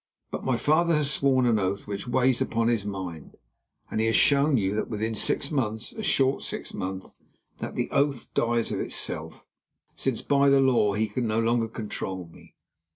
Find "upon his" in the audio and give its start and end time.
2.41-2.87